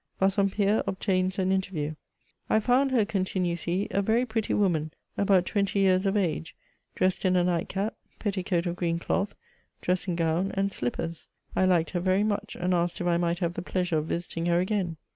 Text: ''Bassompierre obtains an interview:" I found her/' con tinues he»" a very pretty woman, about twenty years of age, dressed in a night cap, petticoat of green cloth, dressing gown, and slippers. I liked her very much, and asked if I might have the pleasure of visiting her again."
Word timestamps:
''Bassompierre 0.19 0.81
obtains 0.87 1.37
an 1.37 1.51
interview:" 1.51 1.93
I 2.55 2.59
found 2.59 2.89
her/' 2.89 3.07
con 3.07 3.23
tinues 3.23 3.65
he»" 3.65 3.87
a 3.91 4.01
very 4.01 4.25
pretty 4.25 4.51
woman, 4.55 4.91
about 5.15 5.45
twenty 5.45 5.77
years 5.81 6.07
of 6.07 6.17
age, 6.17 6.55
dressed 6.95 7.23
in 7.23 7.35
a 7.35 7.43
night 7.43 7.69
cap, 7.69 7.93
petticoat 8.17 8.65
of 8.65 8.77
green 8.77 8.97
cloth, 8.97 9.35
dressing 9.79 10.15
gown, 10.15 10.49
and 10.55 10.71
slippers. 10.71 11.27
I 11.55 11.65
liked 11.65 11.91
her 11.91 11.99
very 11.99 12.23
much, 12.23 12.55
and 12.59 12.73
asked 12.73 12.99
if 12.99 13.05
I 13.05 13.17
might 13.17 13.37
have 13.37 13.53
the 13.53 13.61
pleasure 13.61 13.99
of 13.99 14.07
visiting 14.07 14.47
her 14.47 14.59
again." 14.59 14.97